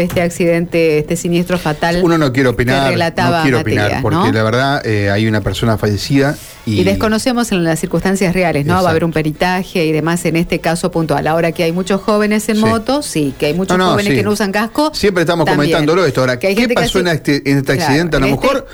este 0.00 0.22
accidente, 0.22 1.00
este 1.00 1.16
siniestro 1.16 1.58
fatal. 1.58 1.98
Uno 2.04 2.16
no 2.18 2.32
quiere 2.32 2.48
opinar, 2.50 2.92
no 2.96 3.42
quiero 3.42 3.58
opinar, 3.58 3.82
Matías, 3.86 4.00
porque 4.02 4.16
¿no? 4.16 4.32
la 4.32 4.42
verdad 4.44 4.86
eh, 4.86 5.10
hay 5.10 5.26
una 5.26 5.40
persona 5.40 5.76
fallecida 5.76 6.36
y, 6.66 6.82
Y 6.82 6.84
desconocemos 6.84 7.50
en 7.50 7.64
las 7.64 7.80
circunstancias 7.80 8.32
reales, 8.32 8.64
¿no? 8.64 8.74
Va 8.80 8.86
a 8.86 8.90
haber 8.90 9.02
un 9.02 9.10
peritaje 9.10 9.86
y 9.86 9.90
demás 9.90 10.24
en 10.26 10.36
este 10.36 10.60
caso 10.60 10.92
puntual. 10.92 11.26
Ahora 11.26 11.50
que 11.50 11.64
hay 11.64 11.72
muchos 11.72 12.00
jóvenes 12.00 12.48
en 12.48 12.56
Sí. 12.56 12.62
moto, 12.64 13.02
sí, 13.02 13.34
que 13.40 13.46
hay 13.46 13.54
muchos 13.54 13.76
No, 13.76 13.86
no, 13.86 13.90
jóvenes 13.92 14.12
sí. 14.12 14.18
que 14.18 14.22
no 14.22 14.30
usan 14.30 14.52
casco. 14.52 14.92
Siempre 14.94 15.22
estamos 15.22 15.46
también. 15.46 15.70
comentándolo 15.70 16.04
esto. 16.06 16.20
Ahora, 16.20 16.38
Que 16.38 16.48
hay 16.48 16.54
¿qué 16.54 16.68
pasó 16.68 17.00
en 17.00 17.08
este, 17.08 17.50
en 17.50 17.56
este 17.58 17.74
Claro, 17.74 17.82
accidente? 17.88 18.16
a 18.18 18.20
lo 18.20 18.26
este 18.26 18.36
mejor 18.40 18.66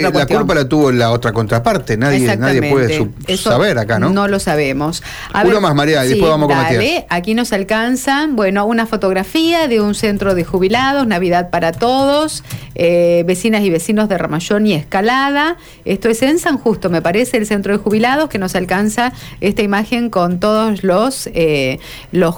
la 0.00 0.12
cuestión. 0.12 0.38
culpa 0.38 0.54
la 0.54 0.64
tuvo 0.68 0.92
la 0.92 1.10
otra 1.10 1.32
contraparte. 1.32 1.98
Nadie, 1.98 2.36
nadie 2.38 2.70
puede 2.70 3.06
Eso 3.26 3.50
saber 3.50 3.76
acá, 3.78 3.98
¿no? 3.98 4.08
No 4.10 4.28
lo 4.28 4.38
sabemos. 4.40 5.02
Uno 5.44 5.60
más, 5.60 5.74
María, 5.74 6.06
y 6.06 6.08
después 6.10 6.30
vamos 6.30 6.48
con 6.48 6.56
dale. 6.56 6.76
Matías. 6.78 7.04
Aquí 7.10 7.34
nos 7.34 7.52
alcanzan, 7.52 8.34
bueno, 8.36 8.64
una 8.64 8.86
fotografía 8.86 9.66
de 9.68 9.80
un 9.82 9.94
centro 9.94 10.34
de 10.34 10.44
jubilados, 10.70 11.04
Navidad 11.08 11.50
para 11.50 11.72
todos, 11.72 12.44
eh, 12.76 13.24
vecinas 13.26 13.64
y 13.64 13.70
vecinos 13.70 14.08
de 14.08 14.16
Ramallón 14.16 14.68
y 14.68 14.74
Escalada. 14.74 15.56
Esto 15.84 16.08
es 16.08 16.22
en 16.22 16.38
San 16.38 16.58
Justo, 16.58 16.88
me 16.90 17.02
parece, 17.02 17.38
el 17.38 17.46
centro 17.46 17.72
de 17.72 17.78
jubilados, 17.82 18.28
que 18.28 18.38
nos 18.38 18.54
alcanza 18.54 19.12
esta 19.40 19.62
imagen 19.62 20.10
con 20.10 20.38
todos 20.38 20.84
los, 20.84 21.28
eh, 21.34 21.80
los 22.12 22.36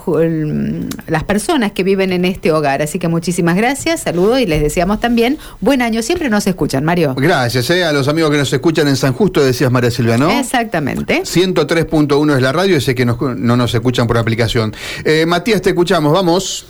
las 1.09 1.25
personas 1.25 1.73
que 1.73 1.83
viven 1.85 2.11
en 2.11 2.25
este 2.25 2.53
hogar. 2.53 2.81
Así 2.81 2.99
que 2.99 3.07
muchísimas 3.09 3.55
gracias, 3.55 4.01
saludos 4.01 4.41
y 4.41 4.47
les 4.47 4.63
deseamos 4.63 4.99
también 4.99 5.37
buen 5.61 5.83
año. 5.83 6.01
Siempre 6.01 6.31
nos 6.31 6.47
escuchan, 6.47 6.85
Mario. 6.85 7.15
Gracias 7.19 7.69
eh, 7.69 7.85
a 7.85 7.93
los 7.93 8.09
amigos 8.09 8.31
que 8.31 8.39
nos 8.39 8.51
escuchan 8.51 8.89
en 8.89 8.97
San 8.97 9.13
Justo, 9.13 9.45
decías 9.45 9.71
María 9.71 9.91
Silvia, 9.91 10.17
¿no? 10.17 10.31
Exactamente. 10.31 11.21
103.1 11.25 12.35
es 12.37 12.41
la 12.43 12.53
radio, 12.53 12.79
ese 12.79 12.95
que 12.95 13.05
nos- 13.05 13.21
no 13.21 13.57
nos 13.59 13.75
escuchan 13.75 14.07
por 14.07 14.17
aplicación. 14.17 14.75
Eh, 15.05 15.27
Matías, 15.27 15.61
te 15.61 15.69
escuchamos, 15.71 16.15
vamos. 16.15 16.67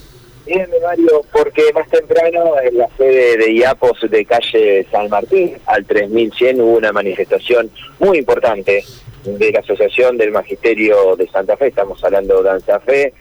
Bien, 0.55 0.69
Mario, 0.83 1.25
porque 1.33 1.73
más 1.73 1.89
temprano 1.89 2.57
en 2.63 2.77
la 2.77 2.87
sede 2.99 3.39
de 3.39 3.53
IAPOS 3.55 4.11
de 4.11 4.27
calle 4.27 4.87
San 4.93 5.09
Martín, 5.09 5.57
al 5.65 5.87
3100, 5.87 6.61
hubo 6.61 6.77
una 6.77 6.93
manifestación 6.93 7.71
muy 7.99 8.19
importante 8.19 8.85
de 9.25 9.51
la 9.51 9.61
Asociación 9.61 10.19
del 10.19 10.31
Magisterio 10.31 11.17
de 11.17 11.27
Santa 11.29 11.57
Fe, 11.57 11.69
estamos 11.69 12.05
hablando 12.05 12.43
de 12.43 12.51
Santa 12.51 12.81
Fe, 12.81 13.15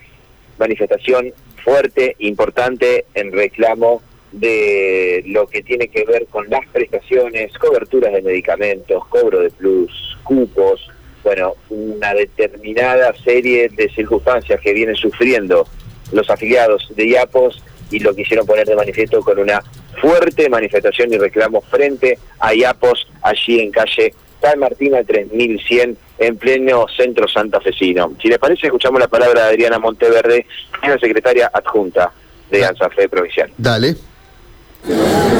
manifestación 0.59 1.31
fuerte, 1.63 2.17
importante 2.19 3.05
en 3.13 3.31
reclamo 3.31 4.01
de 4.33 5.23
lo 5.27 5.47
que 5.47 5.63
tiene 5.63 5.87
que 5.87 6.03
ver 6.03 6.27
con 6.27 6.49
las 6.49 6.67
prestaciones, 6.67 7.57
coberturas 7.57 8.11
de 8.11 8.23
medicamentos, 8.23 9.07
cobro 9.07 9.39
de 9.39 9.51
plus, 9.51 10.17
cupos, 10.23 10.85
bueno, 11.23 11.53
una 11.69 12.13
determinada 12.13 13.13
serie 13.23 13.69
de 13.69 13.87
circunstancias 13.87 14.59
que 14.59 14.73
vienen 14.73 14.95
sufriendo 14.95 15.65
los 16.11 16.29
afiliados 16.29 16.87
de 16.95 17.07
IAPOS 17.07 17.63
y 17.91 17.99
lo 17.99 18.15
quisieron 18.15 18.45
poner 18.45 18.65
de 18.65 18.75
manifiesto 18.75 19.21
con 19.21 19.39
una 19.39 19.61
fuerte 19.99 20.49
manifestación 20.49 21.13
y 21.13 21.17
reclamo 21.17 21.61
frente 21.61 22.17
a 22.39 22.53
IAPOS 22.53 23.07
allí 23.21 23.59
en 23.59 23.71
calle 23.71 24.13
San 24.41 24.59
Martín 24.59 24.95
al 24.95 25.05
3100 25.05 25.97
en 26.17 26.37
pleno 26.37 26.85
centro 26.95 27.27
santafesino. 27.27 28.13
Si 28.21 28.27
les 28.27 28.39
parece, 28.39 28.67
escuchamos 28.67 28.99
la 28.99 29.07
palabra 29.07 29.43
de 29.43 29.49
Adriana 29.49 29.79
Monteverde, 29.79 30.45
que 30.81 30.87
es 30.87 30.93
la 30.93 30.99
secretaria 30.99 31.51
adjunta 31.53 32.11
de 32.49 32.65
ANSAFE 32.65 33.07
Provincial. 33.07 33.51
Dale. 33.57 33.95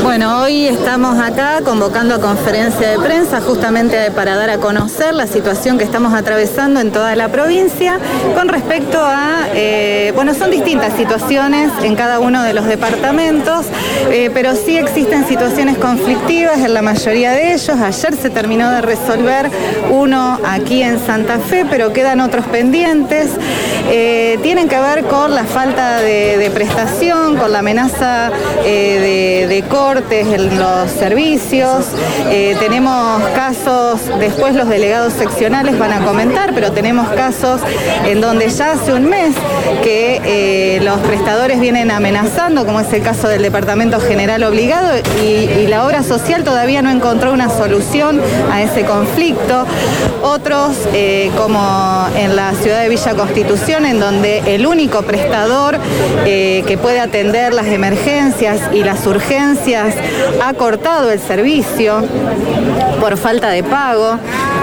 Bueno, 0.03 0.42
hoy 0.42 0.67
estamos 0.67 1.20
acá 1.20 1.61
convocando 1.66 2.16
a 2.16 2.22
conferencia 2.22 2.89
de 2.89 3.00
prensa 3.00 3.42
justamente 3.42 4.11
para 4.11 4.36
dar 4.36 4.52
a 4.52 4.58
conocer 4.58 5.16
la 5.16 5.25
situación 5.25 5.80
que 5.80 5.83
estamos 5.83 6.14
atravesando 6.14 6.80
en 6.80 6.92
toda 6.92 7.16
la 7.16 7.30
provincia 7.30 7.98
con 8.36 8.50
respecto 8.50 9.00
a, 9.00 9.48
eh, 9.53 10.11
bueno, 10.16 10.36
son 10.36 10.52
distintas 10.52 10.94
situaciones 10.94 11.72
en 11.81 11.95
cada 11.95 12.20
uno 12.20 12.44
de 12.44 12.53
los 12.53 12.66
departamentos, 12.66 13.66
eh, 14.11 14.30
pero 14.33 14.56
sí 14.56 14.78
existen 14.78 15.28
situaciones 15.28 15.78
conflictivas 15.78 16.59
en 16.59 16.73
la 16.76 16.83
mayoría 16.83 17.31
de 17.31 17.53
ellos. 17.53 17.70
Ayer 17.70 18.16
se 18.16 18.30
terminó 18.30 18.70
de 18.70 18.81
resolver 18.81 19.50
uno 19.89 20.39
aquí 20.45 20.83
en 20.83 21.03
Santa 21.03 21.39
Fe, 21.39 21.66
pero 21.67 21.93
quedan 21.93 22.20
otros 22.20 22.45
pendientes. 22.45 23.32
Eh, 23.89 24.37
tienen 24.43 24.67
que 24.70 24.80
ver 24.80 25.04
con 25.05 25.33
la 25.33 25.45
falta 25.45 25.99
de, 25.99 26.37
de 26.37 26.52
prestación, 26.52 27.37
con 27.37 27.52
la 27.52 27.60
amenaza 27.60 28.30
eh, 28.64 29.30
de, 29.31 29.47
de 29.47 29.61
cortes 29.64 30.27
en 30.27 30.59
los 30.59 30.92
servicios. 30.92 31.86
Eh, 32.30 32.55
tenemos 32.59 33.21
casos, 33.30 34.02
después 34.19 34.55
los 34.55 34.67
delegados 34.67 35.14
seccionales 35.14 35.80
van 35.80 35.93
a 35.93 36.05
comentar, 36.05 36.53
pero 36.53 36.71
tenemos 36.71 37.08
casos 37.09 37.61
en 38.05 38.19
donde 38.19 38.49
ya 38.49 38.71
hace 38.71 38.93
un 38.93 39.05
mes 39.05 39.33
que 39.83 40.21
eh, 40.25 40.80
los 40.81 40.99
prestadores 40.99 41.59
vienen 41.59 41.92
amenazando, 41.92 42.65
como 42.65 42.81
es 42.81 42.92
el 42.93 43.02
caso 43.02 43.27
del 43.27 43.42
Departamento 43.42 43.99
General 43.99 44.43
Obligado, 44.43 44.92
y, 45.23 45.61
la 45.71 45.86
obra 45.86 46.03
social 46.03 46.43
todavía 46.43 46.81
no 46.81 46.89
encontró 46.89 47.31
una 47.31 47.49
solución 47.49 48.19
a 48.52 48.61
ese 48.61 48.83
conflicto. 48.83 49.65
Otros, 50.21 50.75
eh, 50.93 51.31
como 51.37 52.08
en 52.17 52.36
la 52.36 52.53
ciudad 52.55 52.81
de 52.81 52.89
Villa 52.89 53.13
Constitución, 53.13 53.86
en 53.86 53.99
donde 53.99 54.39
el 54.53 54.65
único 54.65 55.03
prestador 55.03 55.77
eh, 56.25 56.63
que 56.67 56.77
puede 56.77 56.99
atender 56.99 57.53
las 57.53 57.67
emergencias 57.67 58.59
y 58.73 58.83
las 58.83 59.08
urgencias 59.08 59.20
ha 60.43 60.54
cortado 60.54 61.11
el 61.11 61.20
servicio 61.20 62.04
por 62.99 63.17
falta 63.17 63.49
de 63.49 63.64
pago 63.64 64.17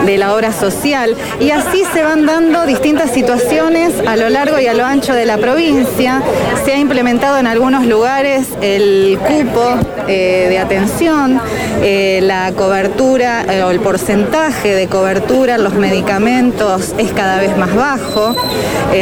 de 0.04 0.19
la 0.19 0.34
obra 0.34 0.52
social 0.52 1.16
y 1.41 1.50
así 1.50 1.84
se 1.92 2.02
van 2.02 2.26
dando 2.26 2.66
distintas 2.66 3.10
situaciones 3.10 3.94
a 4.06 4.16
lo 4.16 4.28
largo 4.28 4.58
y 4.58 4.66
a 4.66 4.74
lo 4.74 4.84
ancho 4.84 5.14
de 5.14 5.26
la 5.26 5.38
provincia. 5.38 6.22
Se 6.64 6.72
ha 6.72 6.78
implementado 6.78 7.38
en 7.38 7.47
algunos 7.47 7.86
lugares 7.86 8.48
el 8.60 9.18
cupo 9.26 9.62
eh, 10.06 10.47
de 10.48 10.58
atención, 10.58 11.41
eh, 11.82 12.20
la 12.22 12.52
cobertura 12.52 13.44
eh, 13.48 13.62
o 13.62 13.70
el 13.70 13.80
porcentaje 13.80 14.74
de 14.74 14.86
cobertura 14.86 15.56
en 15.56 15.64
los 15.64 15.74
medicamentos 15.74 16.94
es 16.98 17.12
cada 17.12 17.41
vez 17.41 17.56
más 17.56 17.74
bajo. 17.74 18.36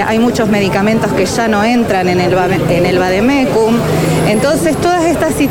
Hay 0.07 0.19
muchos 0.19 0.49
medicamentos 0.49 1.13
que 1.13 1.27
ya 1.27 1.49
no 1.49 1.63
entran 1.63 2.09
en 2.09 2.21
el, 2.21 2.35
en 2.71 2.87
el 2.87 2.99
Bademecum. 2.99 3.77
Entonces 4.29 4.77
todas 4.77 5.05
estas 5.05 5.35
situaciones 5.35 5.46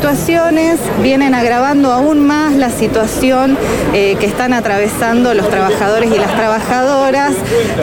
vienen 1.02 1.34
agravando 1.34 1.92
aún 1.92 2.26
más 2.26 2.54
la 2.54 2.70
situación 2.70 3.56
eh, 3.94 4.16
que 4.18 4.26
están 4.26 4.52
atravesando 4.52 5.34
los 5.34 5.48
trabajadores 5.48 6.10
y 6.14 6.18
las 6.18 6.34
trabajadoras, 6.34 7.32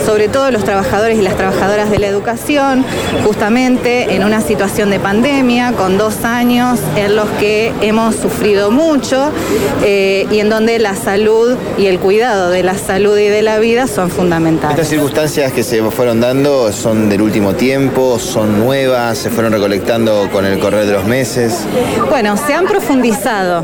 sobre 0.06 0.28
todo 0.28 0.51
los 0.51 0.63
trabajadores 0.63 1.18
y 1.18 1.22
las 1.22 1.35
trabajadoras 1.35 1.90
de 1.90 2.00
la 2.00 2.07
educación, 2.07 2.85
justamente 3.25 4.16
en 4.16 4.24
una 4.24 4.41
situación 4.41 4.90
de 4.90 5.00
pandemia, 5.00 5.74
con 5.74 5.97
dos 5.97 6.24
años 6.24 6.79
en 6.96 7.16
los 7.16 7.29
que 7.40 7.72
hemos 7.81 8.16
sufrido 8.16 8.72
mucho 8.72 9.31
eh, 9.84 10.28
y 10.31 10.40
en 10.40 10.50
donde 10.50 10.80
la 10.80 10.95
salud 10.95 11.57
y 11.78 11.88
el 11.88 12.00
cuidado 12.00 12.50
de 12.50 12.63
la 12.63 12.78
salud 12.78 13.18
y 13.18 13.28
de 13.28 13.41
la 13.41 13.59
vida 13.59 13.88
son 13.88 14.09
fundamentales. 14.09 14.75
Estas 14.75 14.90
circunstancias 14.90 15.51
que 15.51 15.63
se 15.63 15.81
fueron 15.91 16.22
dando 16.22 16.72
son 16.72 17.09
del 17.09 17.22
último 17.22 17.53
tiempo, 17.53 18.19
son 18.19 18.59
nuevas, 18.59 19.18
se 19.18 19.30
fueron 19.30 19.53
recolectando 19.53 20.30
con 20.31 20.45
el 20.45 20.59
correr 20.59 20.85
de 20.85 20.94
los 20.94 21.06
meses. 21.06 21.66
Bueno, 22.09 22.38
se 22.38 22.53
han 22.53 22.66
profundizado 22.66 23.64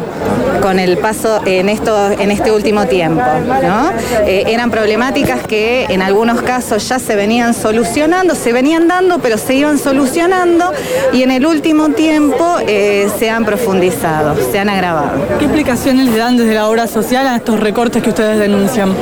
con 0.62 0.80
el 0.80 0.98
paso 0.98 1.42
en, 1.46 1.70
esto, 1.70 2.12
en 2.12 2.32
este 2.32 2.52
último 2.52 2.86
tiempo. 2.86 3.22
¿no? 3.64 3.92
Eh, 4.26 4.44
eran 4.48 4.72
problemáticas 4.72 5.42
que 5.44 5.86
en 5.90 6.02
algunos 6.02 6.42
casos 6.42 6.88
ya 6.88 7.00
se 7.00 7.16
venían 7.16 7.54
solucionando, 7.54 8.36
se 8.36 8.54
venían 8.54 8.88
dando, 8.88 9.20
pero 9.20 9.38
se 9.38 9.56
iban 9.56 9.78
solucionando 9.78 10.72
y 11.14 11.24
en 11.24 11.32
el 11.32 11.46
último 11.46 11.90
tiempo 11.90 12.58
eh, 12.68 13.10
se 13.18 13.30
han 13.30 13.46
profundizado, 13.46 14.36
se 14.52 14.60
han 14.60 14.70
agravado. 14.70 15.12
¿Qué 15.38 15.46
explicaciones 15.46 16.08
le 16.10 16.18
dan 16.18 16.38
desde 16.38 16.54
la 16.54 16.68
obra 16.68 16.88
social 16.88 17.28
a 17.28 17.36
estos 17.36 17.60
recortes 17.60 18.04
que 18.04 18.10
ustedes 18.10 18.40
denuncian? 18.40 18.94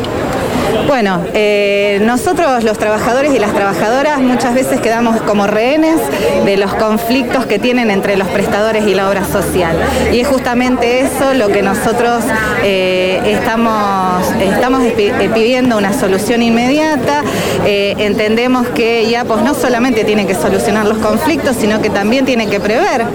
Bueno, 0.88 1.22
eh, 1.34 2.00
nosotros 2.02 2.64
los 2.64 2.78
trabajadores 2.78 3.34
y 3.34 3.40
las 3.40 3.54
trabajadoras 3.54 4.20
muchas 4.20 4.54
veces 4.54 4.82
quedamos 4.82 5.22
como 5.22 5.48
rehenes 5.48 6.00
de 6.46 6.58
los 6.58 6.74
conflictos 6.76 7.46
que 7.46 7.60
tienen 7.60 7.90
entre 7.90 8.18
los 8.18 8.28
prestadores 8.28 8.86
y 8.86 8.94
la 8.94 9.10
obra 9.10 9.26
social. 9.26 9.78
Y 10.12 10.20
es 10.20 10.28
justamente 10.28 11.02
eso 11.02 11.34
lo 11.34 11.48
que 11.48 11.62
nosotros 11.62 12.24
eh, 12.64 13.22
estamos, 13.26 14.24
eh, 14.40 15.30
pidiendo 15.34 15.78
una 15.78 15.94
solución 15.94 16.42
inmediata. 16.42 17.24
Entendemos 17.66 18.68
que 18.68 19.04
IAPOS 19.04 19.42
no 19.42 19.54
solamente 19.54 20.04
tiene 20.04 20.26
que 20.26 20.36
solucionar 20.36 20.86
los 20.86 20.98
conflictos, 20.98 21.56
sino 21.58 21.82
que 21.82 21.90
también 21.90 22.26
tiene 22.26 22.48
que 22.48 22.60
prever 22.60 23.06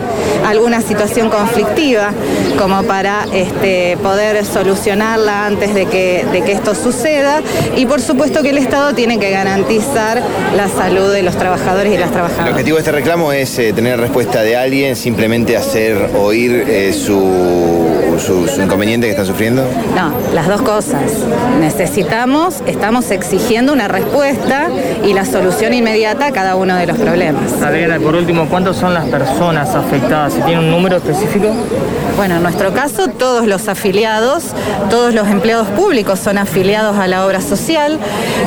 alguna 0.47 0.81
situación 0.81 1.31
conflictiva 1.31 2.11
como 2.59 2.83
para 2.83 3.25
este, 3.33 3.97
poder 4.03 4.45
solucionarla 4.45 5.47
antes 5.47 5.75
de 5.75 5.87
que 5.87 6.53
esto 6.53 6.75
suceda. 6.75 7.42
Y 7.77 7.87
por 7.87 8.01
supuesto 8.01 8.43
que 8.43 8.51
el 8.51 8.59
Estado 8.59 8.95
tiene 8.95 9.19
que 9.19 9.31
garantizar 9.31 10.23
la 10.57 10.69
salud 10.69 11.13
de 11.13 11.23
los 11.23 11.37
trabajadores 11.37 11.93
y 11.93 11.97
las 11.97 12.09
El 12.09 12.13
trabajadoras. 12.13 12.51
objetivo 12.51 12.77
de 12.77 12.81
este 12.81 12.93
reclamo 12.93 13.33
es 13.33 13.59
eh, 13.59 13.73
tener 13.73 13.99
respuesta 14.01 14.43
de 14.43 14.57
alguien, 14.57 14.97
simplemente 14.97 15.57
hacer 15.57 16.11
oír 16.17 16.65
eh, 16.69 16.93
su 16.93 17.92
su, 18.23 18.47
su 18.47 18.63
inconveniente 18.63 19.07
que 19.07 19.11
están 19.11 19.27
sufriendo? 19.27 19.65
No, 19.97 20.13
las 20.33 20.47
dos 20.47 20.63
cosas. 20.63 21.13
Necesitamos, 21.61 22.63
estamos 22.67 23.11
exigiendo 23.11 23.73
una 23.73 23.89
respuesta 23.89 24.69
y 25.05 25.13
la 25.13 25.25
solución 25.25 25.75
inmediata 25.75 26.27
a 26.27 26.33
cada 26.33 26.57
uno 26.57 26.77
de 26.77 26.87
los 26.87 26.99
problemas. 26.99 27.53
Adriana, 27.63 27.99
por 27.99 28.15
último, 28.15 28.49
¿cuántas 28.49 28.77
son 28.77 28.95
las 28.95 29.07
personas 29.07 29.75
afectadas? 29.75 30.35
¿Se 30.35 30.41
tiene 30.43 30.61
un 30.61 30.71
número 30.71 30.97
específico? 30.97 31.49
Bueno, 32.17 32.37
en 32.37 32.43
nuestro 32.43 32.73
caso, 32.73 33.09
todos 33.09 33.47
los 33.47 33.69
afiliados, 33.69 34.45
todos 34.91 35.15
los 35.15 35.27
empleados 35.29 35.69
públicos 35.69 36.19
son 36.19 36.39
afiliados 36.39 36.97
a 36.99 37.07
la 37.09 37.27
obra 37.27 37.41
social. 37.41 37.99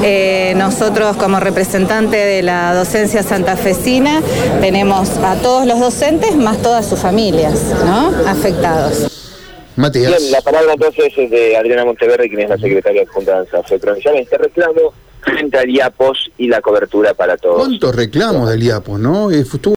Eh, 0.03 0.53
nosotros, 0.55 1.17
como 1.17 1.39
representante 1.39 2.17
de 2.17 2.41
la 2.41 2.73
docencia 2.73 3.23
santafesina, 3.23 4.21
tenemos 4.61 5.09
a 5.17 5.35
todos 5.35 5.65
los 5.65 5.79
docentes 5.79 6.35
más 6.35 6.57
todas 6.59 6.85
sus 6.85 6.99
familias 6.99 7.59
¿no? 7.85 8.11
afectados. 8.29 9.07
Matías. 9.75 10.17
Bien, 10.17 10.31
la 10.31 10.41
palabra 10.41 10.73
entonces 10.73 11.13
es 11.17 11.29
de 11.29 11.57
Adriana 11.57 11.85
Monteverde, 11.85 12.29
quien 12.29 12.41
es 12.41 12.49
la 12.49 12.57
secretaria 12.57 13.01
adjunta 13.03 13.31
de 13.33 13.37
ANSAFE 13.39 13.79
Provincial, 13.79 14.15
en 14.15 14.23
este 14.23 14.37
reclamo 14.37 14.93
frente 15.21 15.57
al 15.57 15.69
IAPOS 15.69 16.31
y 16.37 16.47
la 16.47 16.61
cobertura 16.61 17.15
para 17.15 17.35
todos. 17.35 17.57
¿Cuántos 17.57 17.95
reclamos 17.95 18.47
del 18.49 18.61
IAPO, 18.61 18.97
no? 18.99 19.31
Eh, 19.31 19.39
Estuvo 19.39 19.73